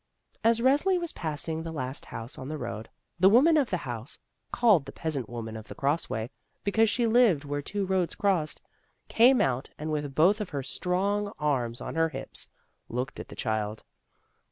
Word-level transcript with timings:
As 0.43 0.61
Resli 0.61 0.99
was 0.99 1.11
passing 1.11 1.61
the 1.61 1.71
last 1.71 2.05
house 2.05 2.39
on 2.39 2.49
the 2.49 2.57
road, 2.57 2.89
the 3.19 3.29
woman 3.29 3.55
of 3.55 3.69
the 3.69 3.77
house, 3.85 4.17
called 4.51 4.87
the 4.87 4.91
Peas 4.91 5.15
ant 5.15 5.29
Woman 5.29 5.55
of 5.55 5.67
the 5.67 5.75
Cross 5.75 6.09
way, 6.09 6.31
because 6.63 6.89
she 6.89 7.05
lived 7.05 7.45
where 7.45 7.61
two 7.61 7.85
roads 7.85 8.15
crossed, 8.15 8.63
came 9.09 9.39
out 9.39 9.69
and, 9.77 9.91
with 9.91 10.15
both 10.15 10.41
of 10.41 10.49
her 10.49 10.63
strong 10.63 11.31
arms 11.37 11.81
on 11.81 11.93
her 11.93 12.09
hips, 12.09 12.49
looked 12.89 13.19
at 13.19 13.27
the 13.27 13.35
child. 13.35 13.83